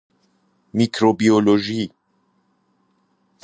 میکروبیولوژی 0.73 1.91